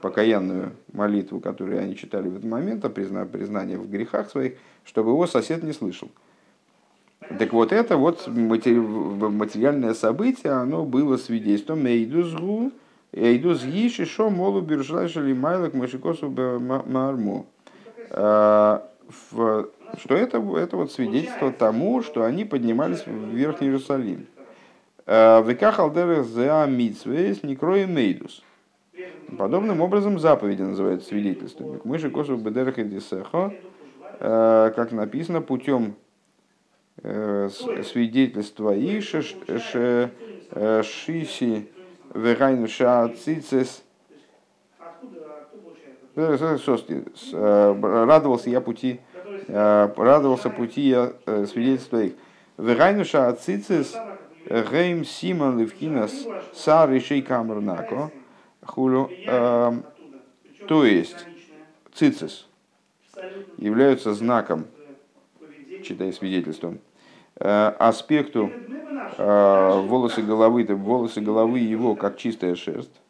[0.00, 5.26] покаянную молитву, которую они читали в этот момент, о признании в грехах своих, чтобы его
[5.26, 6.08] сосед не слышал.
[7.36, 12.70] Так вот это вот материальное событие, оно было свидетельством Эйдузгу,
[13.16, 17.46] Эйдузги, Шишо, Молу, Биржлайшали, Майлок, Машикосу, Марму.
[18.10, 18.86] А,
[19.98, 24.26] что это, это вот свидетельство тому, что они поднимались в Верхний Иерусалим.
[25.06, 28.42] А, Веках алдерах за митсвейс некроем мейдус.
[29.38, 31.80] Подобным образом заповеди называются свидетельствами.
[31.84, 33.52] Мыши косу бедерах и дисехо,
[34.20, 35.96] э, как написано, путем
[37.02, 37.48] э,
[37.82, 41.66] свидетельства и э, шиси
[42.16, 42.68] вегайну
[43.16, 43.82] цицес
[46.14, 49.00] радовался я пути,
[49.48, 51.12] радовался пути я
[51.46, 52.12] свидетельства их.
[52.56, 53.96] Вегайну цицес
[54.48, 56.12] гейм симон левкинас
[56.54, 58.10] сар и шей камернако
[58.64, 59.10] хулю.
[60.68, 61.26] То есть
[61.92, 62.48] цицис
[63.56, 64.66] являются знаком,
[65.84, 66.78] читай свидетельством, э,
[67.38, 68.50] аспекту
[69.18, 73.00] э, волосы головы, волосы головы его как чистая шерсть.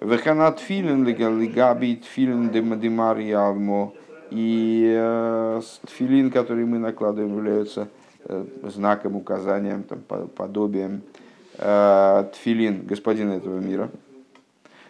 [0.00, 3.92] Веханат филин лигабит филин демадимариалмо.
[4.30, 7.88] И э, тфилин, который мы накладываем, является
[8.62, 11.02] знаком, указанием, там, подобием
[11.56, 13.90] тфилин господина этого мира–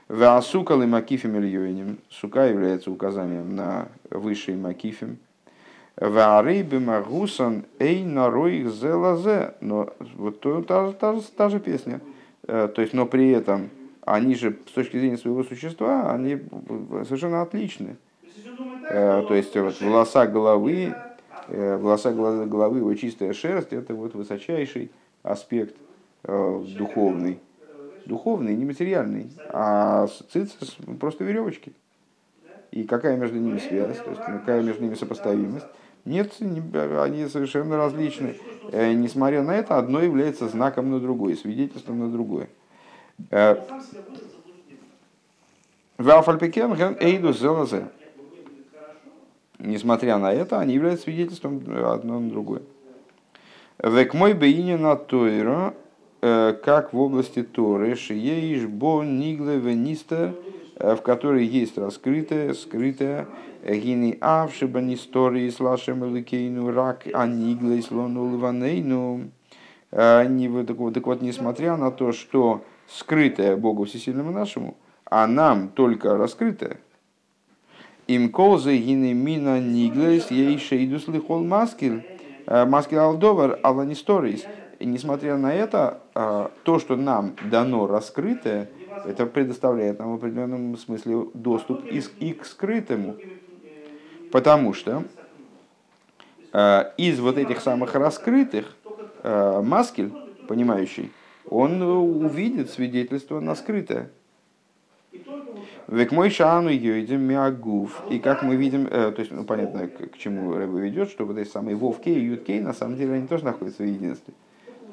[0.08, 1.98] Ваасукал и макифим.
[2.10, 5.18] Сука является указанием на высший макифим.
[5.96, 9.54] Ваарейбе магусан эй нароих зелазе.
[9.60, 12.00] Но вот то, та, та, та же песня.
[12.46, 13.70] Э, то есть, но при этом
[14.04, 16.38] они же с точки зрения своего существа, они
[17.04, 17.96] совершенно отличны.
[18.90, 20.94] Э, то есть вот волоса головы,
[21.48, 24.90] э, волоса головы, его чистая шерсть, это вот высочайший
[25.22, 25.76] аспект
[26.22, 27.38] духовный
[28.06, 31.72] духовный, нематериальный, а цицис просто веревочки.
[32.70, 35.66] И какая между ними связь, то есть какая между ними сопоставимость?
[36.04, 38.36] Нет, они совершенно различны.
[38.70, 42.48] Э, несмотря на это, одно является знаком на другое, свидетельством на другое.
[43.30, 43.56] Э,
[49.58, 52.62] Несмотря на это, они являются свидетельством одно на другое.
[53.82, 55.74] Век мой бейни на тойра
[56.26, 60.32] Э, как в области Торы, Шиеиш Бо Нигле Венистер,
[60.76, 63.26] э, в которой есть раскрытое, скрытое,
[63.64, 69.30] Гини Авшиба Нистории Слашем Эликейну Рак Анигле Слону Лванейну.
[69.90, 70.26] Э,
[70.66, 76.16] так вот, так вот, несмотря на то, что скрытое Богу Всесильному нашему, а нам только
[76.18, 76.78] раскрытое,
[78.06, 82.04] им колзы гины мина ниглес ей шейдус лихол маскель,
[82.46, 84.44] Маски алдовар, алани сторис.
[84.78, 86.02] И несмотря на это,
[86.64, 88.68] то, что нам дано раскрытое,
[89.06, 93.16] это предоставляет нам в определенном смысле доступ и к скрытому.
[94.34, 95.04] Потому что
[96.96, 98.76] из вот этих самых раскрытых
[99.22, 100.10] маскель,
[100.48, 101.12] понимающий,
[101.48, 104.10] он увидит свидетельство на скрытое.
[105.86, 108.02] Век мой шану йойдем миагуф.
[108.10, 111.26] И как мы видим, э, то есть, ну, понятно, к, к чему Рэба ведет, что
[111.26, 114.34] вот эти самые Вовкей и Юткей, на самом деле, они тоже находятся в единстве.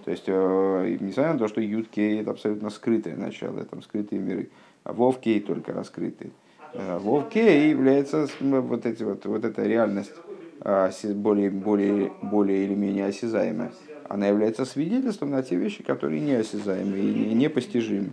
[0.06, 4.50] То есть, э, несмотря на то, что Юткей это абсолютно скрытое начало, там скрытые миры,
[4.84, 6.32] а Вовкей только раскрытые.
[6.74, 10.14] Э, Вовкей является вот, эти, вот, вот эта реальность
[10.62, 13.72] э, более, более, более или менее осязаемая.
[14.08, 18.12] Она является свидетельством на те вещи, которые неосязаемы и непостижимы.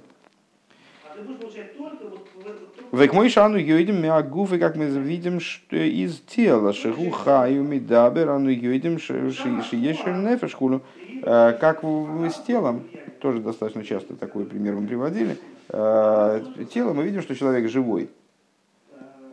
[2.92, 8.48] Век мой шану йодим мягуфы, как мы видим, что из тела шехуха и умидабер, ану
[8.48, 10.82] йодим шиешер нефеш хулу,
[11.22, 12.84] э, как с телом,
[13.20, 15.36] тоже достаточно часто такой пример мы приводили,
[15.68, 16.42] э,
[16.72, 18.08] тело мы видим, что человек живой.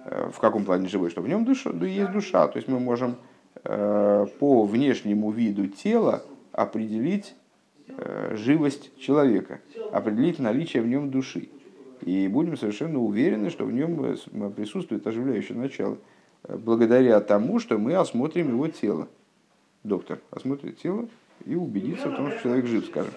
[0.06, 1.10] Э, в каком плане живой?
[1.10, 2.48] Что в нем душа, есть душа.
[2.48, 3.18] То есть мы можем
[3.64, 7.34] по внешнему виду тела определить
[8.32, 11.48] живость человека, определить наличие в нем души
[12.02, 14.16] и будем совершенно уверены, что в нем э,
[14.56, 15.98] присутствует оживляющее начало,
[16.44, 19.08] э, благодаря тому, что мы осмотрим его тело.
[19.84, 21.08] Доктор осмотрит тело
[21.46, 23.14] и убедится в том, что человек жив, скажем.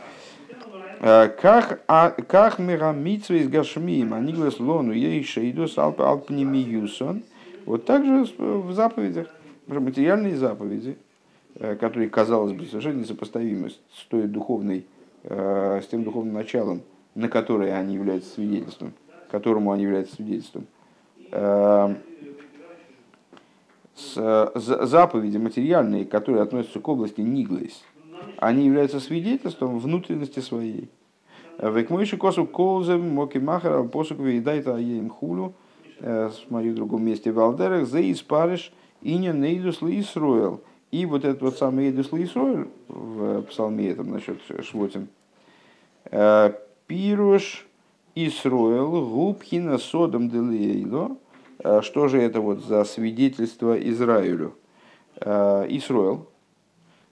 [1.01, 7.23] Э, как а, как мирамитсва из гашмием, аниглас лону ейша идус алпнемиюсон.
[7.67, 9.29] Вот также в заповедях,
[9.67, 10.97] материальные заповеди,
[11.55, 14.87] которые, казалось бы, совершенно несопоставимы с той духовной,
[15.23, 16.81] с тем духовным началом,
[17.15, 18.95] на которые они являются свидетельством,
[19.31, 20.67] которому они являются свидетельством.
[21.31, 21.99] Эм,
[24.55, 27.83] заповеди материальные, которые относятся к области Ниглейс,
[28.39, 30.89] они являются свидетельством внутренности своей.
[31.59, 35.55] Векмойши косу колзем моки махара посук вейдайта аеем хулю
[35.99, 40.61] э, в моем другом месте в Алдерах за испариш и не нейдус Исруэл.
[40.93, 45.09] И вот этот вот самый Эйдус Исруэл в псалме этом насчет Швотин
[46.05, 46.53] э,
[46.87, 47.67] Пируш
[48.15, 51.17] Исруэл Губхина Содом Делейло.
[51.59, 54.55] Э, что же это вот за свидетельство Израилю?
[55.21, 56.28] Исруэл–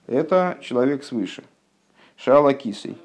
[0.07, 1.43] это человек свыше.
[2.15, 2.97] Шала Кисей,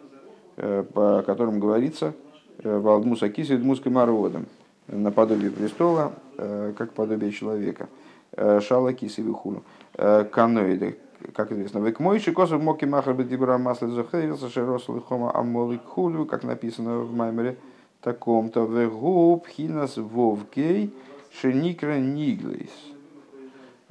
[0.57, 2.15] э, по которым говорится
[2.63, 4.47] Валдмуса Кисей Дмуской Мародом,
[4.87, 7.89] наподобие престола, как подобие человека.
[8.37, 9.63] Шала Кисей Вихулу.
[9.95, 10.99] Каноиды,
[11.35, 16.45] как известно, век мой шикосов моки махар бедибра масле захейлса шеросл хома амолик хулю, как
[16.45, 17.57] написано в Маймере
[18.01, 20.93] таком-то, вегуб хинас вовкей
[21.41, 22.92] шеникра ниглейс.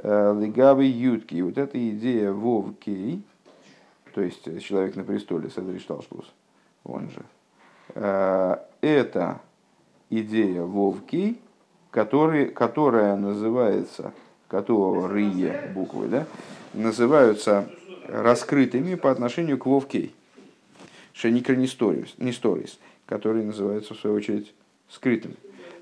[0.03, 1.41] Э, Легавы ютки.
[1.41, 3.21] Вот эта идея вовкей,
[4.13, 6.25] то есть человек на престоле, Седриш Талшпус,
[6.83, 7.21] он же,
[7.95, 9.41] э, это
[10.09, 11.39] идея вовкей,
[11.91, 14.13] который, которая называется,
[14.47, 16.25] которые буквы, да,
[16.73, 17.69] называются
[18.07, 20.15] раскрытыми по отношению к Вовкей.
[21.13, 24.53] Шеникер Несторис, которые называются, в свою очередь,
[24.89, 25.35] скрытыми.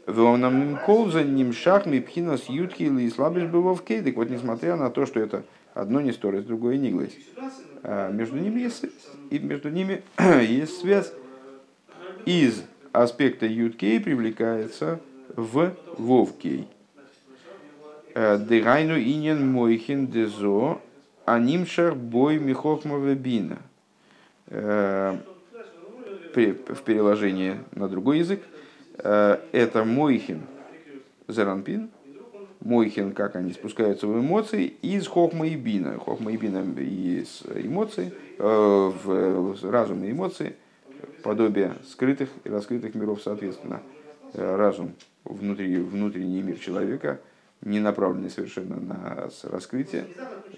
[0.08, 4.02] Вовнам колза нимшах мипхинас ютки или слабиш бы Вовкей.
[4.02, 7.12] Так вот, несмотря на то, что это одно Несторис, другое Ниглес,
[7.84, 8.86] а между ними есть,
[9.30, 10.02] и между ними
[10.42, 11.12] есть связь
[12.26, 15.00] из аспекта юткей привлекается
[15.36, 16.68] в Вовкей.
[18.16, 20.82] Дегайну инин мойхин дезо,
[21.26, 23.60] анимшер бой михохмова бина.
[24.48, 25.18] Э,
[26.34, 28.42] в переложении на другой язык.
[29.00, 30.42] Э, это мойхин
[31.28, 31.90] зеранпин,
[32.60, 35.98] мойхин, как они спускаются в эмоции, из хохма и бина.
[36.00, 40.56] Хохма и бина из эмоций, э, в разум и эмоции,
[41.24, 43.82] подобие скрытых и раскрытых миров, соответственно.
[44.34, 47.20] Разум, внутри, внутренний мир человека–
[47.62, 50.06] не направленный совершенно на раскрытие,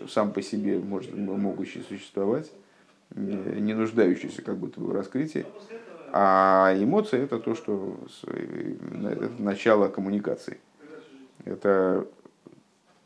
[0.08, 2.51] сам по себе может, могущий существовать,
[3.15, 5.45] не нуждающийся как будто бы в раскрытии.
[6.14, 10.59] А эмоции это то, что это начало коммуникации.
[11.45, 12.05] Это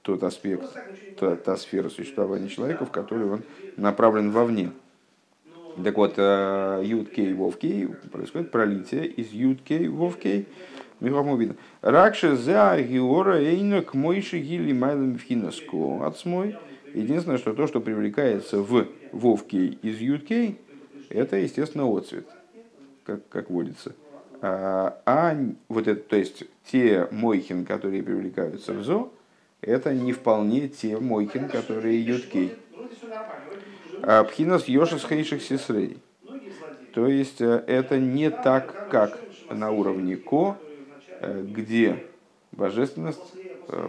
[0.02, 0.70] тот аспект,
[1.20, 3.42] та, та сфера существования человека, в которой он
[3.78, 4.72] направлен вовне.
[5.84, 10.48] Так вот, Юд Кей Вов Кей происходит пролитие из Юд Кей Вов Кей
[11.02, 11.56] Михому видно.
[11.82, 16.56] Ракша за геора эйна к мойши гили майлом вхинаско отсмой.
[16.94, 20.58] Единственное, что то, что привлекается в вовке из юткей,
[21.10, 22.26] это, естественно, отцвет,
[23.06, 23.94] как, как водится.
[24.42, 25.38] А, а
[25.70, 29.12] вот это, то есть те мойхин, которые привлекаются в зо,
[29.62, 32.54] это не вполне те мойхин, которые юткей.
[34.30, 35.98] Пхинас Йошес Хейших Сесрей.
[36.94, 40.58] То есть это не так, как на уровне Ко,
[41.22, 42.04] где
[42.52, 43.34] божественность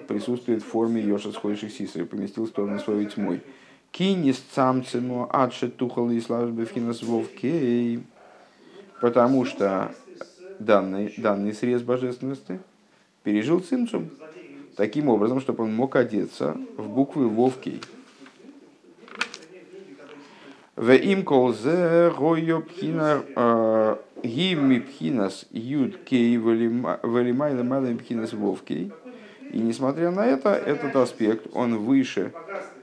[0.08, 3.42] присутствует в форме Йошес Хейших Сесрей, поместил в сторону своей тьмой.
[3.90, 8.02] Кинис цамцему адше тухал и славы Пхинас Вовкей.
[9.00, 9.92] Потому что
[10.58, 12.60] данный, данный срез божественности
[13.22, 14.10] пережил цимцум
[14.76, 17.80] таким образом, чтобы он мог одеться в буквы Вовкей.
[20.76, 28.92] В им колзе гойо пхина э, гимми пхинас юд кей валимайла малым пхинас вовкей.
[29.52, 32.34] И несмотря на это, этот аспект, он выше,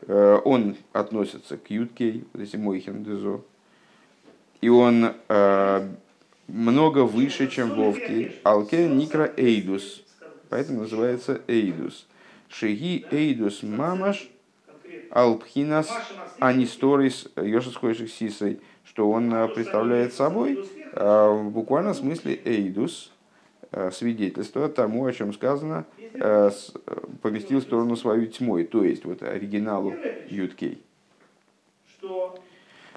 [0.08, 3.42] э, он относится к юткей, вот эти мойхин дезо,
[4.62, 5.90] и он э,
[6.48, 8.34] много выше, чем вовки.
[8.44, 10.04] Алке никра эйдус,
[10.50, 12.08] поэтому называется эйдус.
[12.50, 14.30] Шеги эйдус мамаш
[15.10, 15.92] Алпхинас
[16.40, 23.12] Анисторис Йошесхойших Сисой, что он э, представляет собой э, в буквальном смысле эйдус,
[23.72, 25.86] э, свидетельство тому, о чем сказано,
[27.22, 29.96] поместил в сторону свою тьмой, то есть вот оригиналу
[30.30, 30.80] Юткей.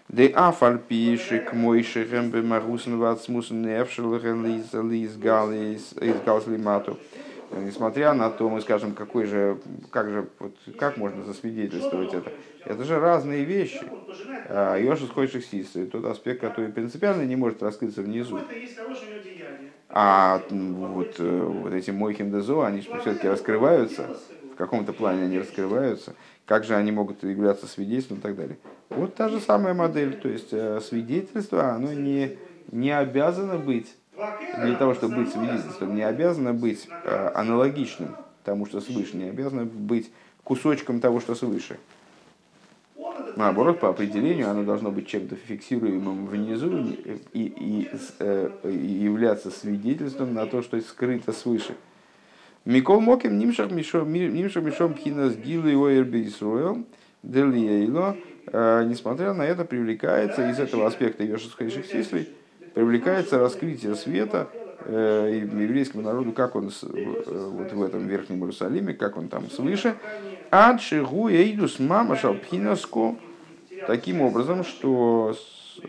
[0.08, 6.96] Де афальпишек мойшихем бемарусен вацмусен невшелхен лиз лиз галис из галслимату.
[7.50, 9.58] Несмотря на то, мы скажем, какой же,
[9.90, 12.32] как же, вот, как можно засвидетельствовать это?
[12.64, 13.80] Это же разные вещи.
[14.48, 18.40] А, Йоша сходишь сис, тот аспект, который принципиально не может раскрыться внизу.
[19.88, 24.16] А вот, э, вот эти мойхим дезо, они все-таки раскрываются,
[24.52, 26.14] в каком-то плане они раскрываются,
[26.46, 28.56] как же они могут являться свидетельством и так далее.
[28.88, 32.38] Вот та же самая модель, то есть э, свидетельство, оно не,
[32.70, 33.94] не обязано быть
[34.62, 39.64] для того, чтобы быть свидетельством, не обязано быть э, аналогичным тому, что свыше, не обязано
[39.64, 40.10] быть
[40.44, 41.78] кусочком того, что свыше.
[43.34, 47.90] Наоборот, по определению оно должно быть чем-то фиксируемым внизу и, и,
[48.20, 51.74] э, и являться свидетельством на то, что скрыто свыше.
[52.66, 56.84] Микол Моким Нимшах Мишом Пхинас Гилы Оэрби Исруэл
[57.22, 58.16] Делиейло,
[58.48, 62.28] э, несмотря на это, привлекается из этого аспекта Йошевской Шексисвой,
[62.74, 64.48] привлекается раскрытие света
[64.80, 69.94] э, еврейскому народу, как он э, вот в этом Верхнем Иерусалиме, как он там свыше.
[70.50, 73.14] Адшигу эйдус мама шалпхинаско.
[73.86, 75.36] Таким образом, что
[75.84, 75.88] э,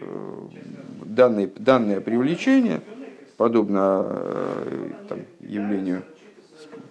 [1.06, 2.82] данное, данное привлечение,
[3.36, 4.22] подобно
[5.10, 6.04] там, явлению,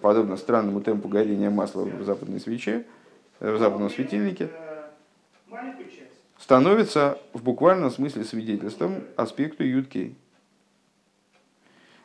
[0.01, 2.85] подобно странному темпу горения масла в западной свече,
[3.39, 4.49] в западном светильнике,
[6.39, 10.15] становится в буквальном смысле свидетельством аспекту Юткей.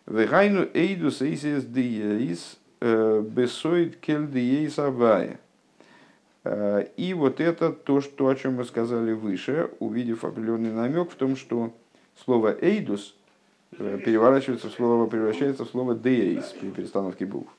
[0.07, 5.39] Вегайну эйдус эйсис диеис э, бесоид кель диеис авая.
[6.45, 11.15] Э, и вот это то, что, о чем мы сказали выше, увидев определенный намек в
[11.15, 11.73] том, что
[12.25, 13.15] слово «эйдус»
[13.79, 17.53] э, переворачивается в слово, превращается в слово «деис» при перестановке букв.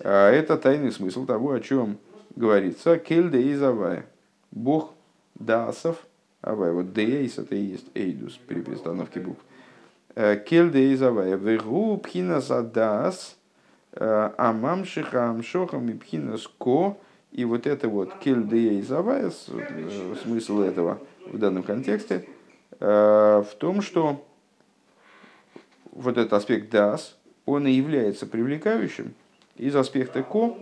[0.00, 1.98] Это тайный смысл того, о чем
[2.34, 4.06] говорится «кель деис авая».
[4.50, 4.94] Бог
[5.34, 6.04] дасов,
[6.40, 9.40] авай, вот деис это и есть эйдус при перестановке букв.
[10.14, 13.36] Э, кель деис авай, вегу пхинас адас,
[13.92, 16.98] э, амам шихам шохам и пхинас ко,
[17.30, 22.26] и вот это вот кель деис авай, э, смысл этого в данном контексте,
[22.80, 24.24] в том, что
[25.92, 29.14] вот этот аспект дас, он и является привлекающим
[29.56, 30.56] из аспекта ко,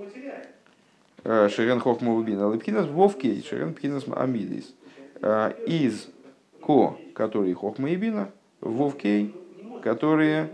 [1.25, 4.75] Э, Шерен Хохмаубина Лепхинас Вовкей, Шерен Пхинас Амидис.
[5.21, 6.09] Э, из
[6.63, 8.31] Ко, которые Хохмаибина,
[8.63, 9.35] Вовкей,
[9.83, 10.51] которые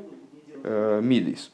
[0.64, 1.52] э, Мидис.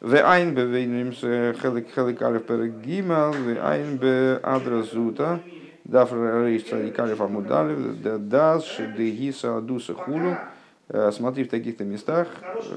[0.00, 5.40] В айн бе вейнимс хелик хелик алиф перек гимал, в айн бе адразута,
[5.84, 10.36] даф рейш царик алиф амудалев, да дас шедегиса адуса хулу.
[11.12, 12.28] Смотри в таких-то местах,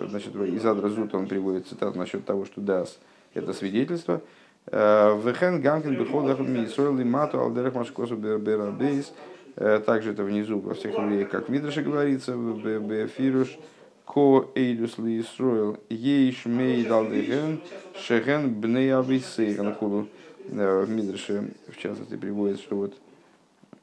[0.09, 2.99] значит, из адразута он приводит цитат насчет того, что дас–
[3.33, 4.21] это свидетельство.
[4.67, 9.13] Э, Вехен ганкен бихолах мисроил и мату алдерах машкосу берабейс.
[9.55, 13.57] Э, также это внизу во всех евреях, как в говорится, Бефируш,
[14.05, 17.61] ко эйдус ли Исроил, ейш мей далдеген,
[17.95, 20.07] шеген бней абисейхан хулу.
[20.49, 22.93] Э, в Мидрше, в частности, приводит, что вот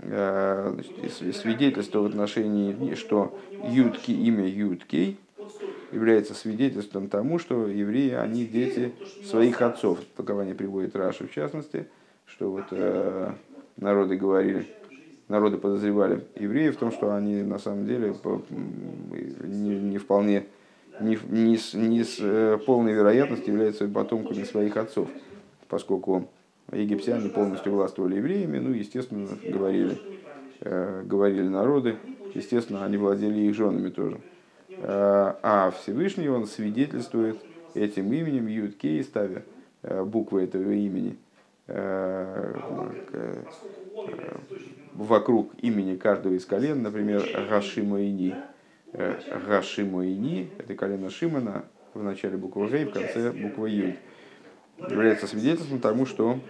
[0.02, 3.38] свидетельство в отношении, что
[3.68, 5.18] Ютки, имя Юткей,
[5.92, 8.92] является свидетельством тому, что евреи, они дети
[9.24, 9.98] своих отцов.
[10.16, 11.88] Толкование приводит Раши в частности,
[12.26, 13.32] что вот э,
[13.76, 14.66] народы говорили,
[15.28, 18.14] народы подозревали евреев в том, что они на самом деле
[19.40, 20.46] не, не вполне,
[21.00, 25.08] не, не, с, не с э, полной вероятностью являются потомками своих отцов,
[25.68, 26.28] поскольку
[26.72, 29.98] египтяне полностью властвовали евреями, ну, естественно, говорили,
[30.60, 31.96] э, говорили народы,
[32.34, 34.18] естественно, они владели их женами тоже.
[34.68, 37.38] Э, а Всевышний, он свидетельствует
[37.74, 39.42] этим именем Юд-Кей, ставя
[39.82, 41.16] э, буквы этого имени
[44.94, 48.34] вокруг имени каждого из колен, например, Гашимоини.
[48.92, 51.64] Гашимоини– это колено Шимона,
[51.94, 53.94] в начале буквы Гей, в конце буквы Юд.
[54.88, 56.40] Является свидетельством тому, что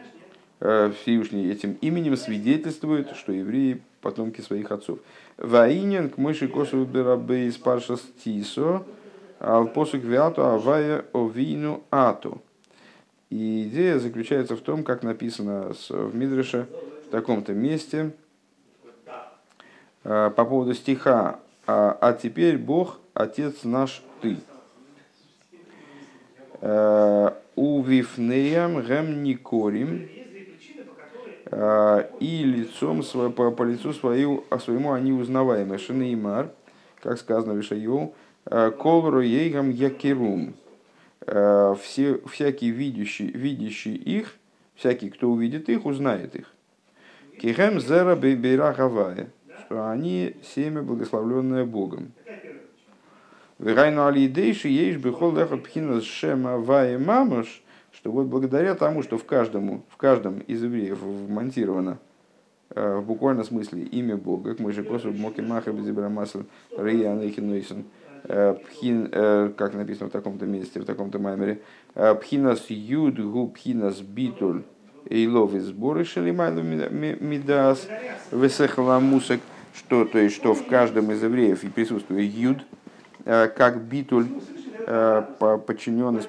[0.61, 4.99] Всевышний этим именем свидетельствует, что евреи потомки своих отцов.
[5.39, 8.85] Ваинен к мыши косу берабе из паршас тисо,
[9.41, 12.43] ал посук виату авая овину ату.
[13.31, 16.67] И идея заключается в том, как написано в Мидреше
[17.07, 18.13] в таком-то месте
[20.03, 24.39] по поводу стиха «А теперь Бог, Отец наш, Ты».
[27.57, 30.20] У Вифнеям Гем Никорим а,
[31.61, 33.03] и лицом
[33.33, 35.77] по, по лицу свою, а своему они узнаваемы.
[35.79, 36.51] Шинеймар,
[37.03, 38.13] как сказано в Ишайо,
[38.47, 40.55] «А, колру ейгам якирум.
[41.27, 44.37] А, все, всякий видящий, видящий их,
[44.75, 46.47] всякий, кто увидит их, узнает их.
[47.41, 49.29] Кихем зера бейбейра гавая,
[49.61, 52.13] что они семя, благословленное Богом.
[53.59, 59.24] Вирайну алидейши ейш бихол лехот пхинас шема вае мамуш– что вот благодаря тому, что в,
[59.24, 61.99] каждому, в каждом из евреев вмонтировано
[62.70, 66.43] э, в буквальном смысле имя Бога, как мы же косу моки маха безибрамасл
[66.78, 67.84] нейхинойсен,
[68.24, 71.61] э, пхин, э, как написано в таком-то месте, в таком-то маймере,
[71.95, 74.62] пхинас юд гу пхинас битуль
[75.09, 77.88] эйлов из сборы шелимайлу мидас
[78.30, 79.41] весехала мусек,
[79.74, 82.59] что, то есть, что в каждом из евреев и присутствует юд,
[83.24, 84.26] как битуль,
[84.86, 86.28] подчиненность,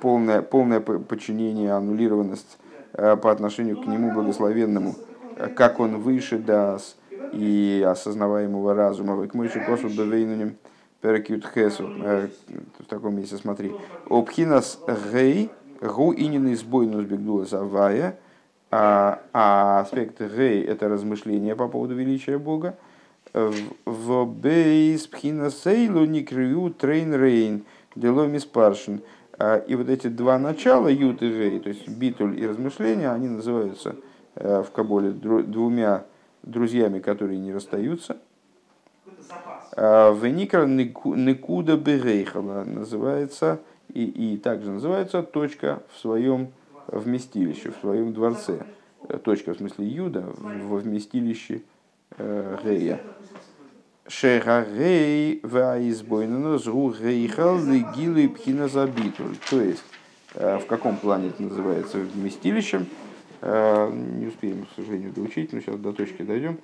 [0.00, 2.58] полное, полное подчинение, аннулированность
[2.92, 4.94] э, по отношению к нему благословенному,
[5.56, 6.96] как он выше дас
[7.32, 9.26] и осознаваемого разума.
[9.26, 10.56] К мыши косу бевейнуним
[11.00, 11.90] перекют хесу.
[12.02, 12.28] Э,
[12.78, 13.72] в таком месте смотри.
[14.08, 14.80] Обхинас
[15.12, 15.50] гей
[15.80, 18.18] гу инин избойнус бигдулас авая.
[18.70, 22.76] А, а аспект гей это размышление по поводу величия Бога.
[23.34, 27.64] В бейс пхинасейлу никрию трейн рейн
[27.94, 29.02] деломис паршин.
[29.44, 33.28] А, и вот эти два начала, ют и гей, то есть битуль и размышления, они
[33.28, 33.96] называются
[34.36, 36.04] э, в Каболе двумя
[36.44, 38.18] друзьями, которые не расстаются.
[39.74, 43.58] А, Веникра Некуда Берейхала называется,
[43.92, 46.52] и, и также называется точка в своем
[46.86, 48.64] вместилище, в своем дворце.
[49.24, 51.62] Точка в смысле Юда в вместилище
[52.16, 52.98] э.
[54.08, 57.58] Шерарей ваизбойнено зру рейхал
[57.96, 59.36] гилы пхина забитуль.
[59.48, 59.84] То есть,
[60.34, 62.86] э, в каком плане это называется вместилищем,
[63.42, 66.58] э, не успеем, к сожалению, доучить, но сейчас до точки дойдем,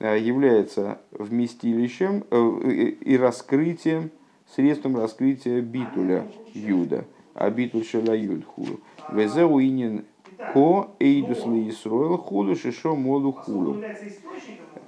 [0.00, 4.10] э, является вместилищем и раскрытием,
[4.54, 8.80] средством раскрытия битуля юда, а битуль шела юд хулу.
[9.10, 10.04] Везеуинин
[10.52, 13.78] ко эйдус ли Исроил хулу шишо молу хулу.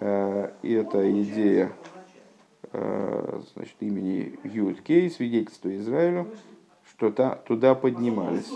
[0.00, 1.72] Это идея
[3.54, 6.28] значит, имени Юд-Кей, свидетельство Израилю,
[6.88, 8.50] что та, туда поднимались.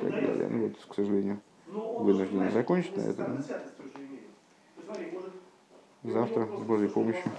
[0.00, 0.48] Так далее.
[0.50, 3.44] Ну вот, к сожалению, вынуждены закончить на этом.
[6.04, 7.30] Завтра, с Божьей помощью.